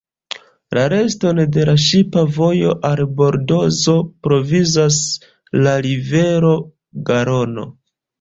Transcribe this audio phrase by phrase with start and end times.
[0.75, 3.95] La reston de la ŝipa vojo al Bordozo
[4.29, 4.97] provizas
[5.67, 6.55] la rivero
[7.11, 7.67] Garono.